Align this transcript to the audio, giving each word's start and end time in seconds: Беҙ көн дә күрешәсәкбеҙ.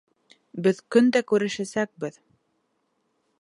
Беҙ 0.67 0.79
көн 0.95 1.11
дә 1.17 1.21
күрешәсәкбеҙ. 1.33 2.19